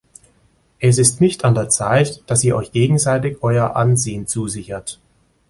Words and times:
Es 0.79 0.97
ist 0.97 1.21
nicht 1.21 1.45
an 1.45 1.53
der 1.53 1.69
Zeit, 1.69 2.23
dass 2.25 2.43
Ihr 2.43 2.55
Euch 2.55 2.71
gegenseitig 2.71 3.43
Euer 3.43 3.75
Ansehen 3.75 4.25
zusichert. 4.25 4.99